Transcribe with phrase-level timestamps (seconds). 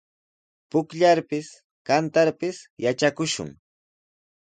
[0.75, 1.47] Pukllarpis,
[1.91, 2.57] kantarpis
[2.89, 3.49] yatrakushun.